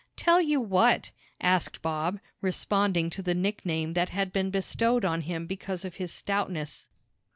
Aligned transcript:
"Tell 0.17 0.41
you 0.41 0.59
what?" 0.59 1.11
asked 1.39 1.83
Bob, 1.83 2.19
responding 2.41 3.11
to 3.11 3.21
the 3.21 3.35
nickname 3.35 3.93
that 3.93 4.09
had 4.09 4.33
been 4.33 4.49
bestowed 4.49 5.05
on 5.05 5.21
him 5.21 5.45
because 5.45 5.85
of 5.85 5.97
his 5.97 6.11
stoutness. 6.11 6.89